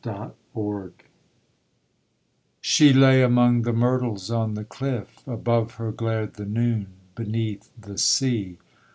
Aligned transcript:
SAPPHO 0.03 0.93
She 2.59 2.91
lay 2.91 3.21
among 3.21 3.61
the 3.61 3.71
myrtles 3.71 4.31
on 4.31 4.55
the 4.55 4.63
cliff; 4.63 5.21
Above 5.27 5.75
her 5.75 5.91
glared 5.91 6.33
the 6.33 6.45
noon; 6.47 6.87
beneath, 7.13 7.69
the 7.79 7.99
sea. 7.99 8.57